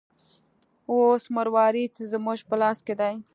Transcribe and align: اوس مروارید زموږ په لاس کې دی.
اوس 0.91 1.23
مروارید 1.35 1.93
زموږ 2.11 2.39
په 2.49 2.55
لاس 2.61 2.77
کې 2.85 2.93
دی. 2.99 3.15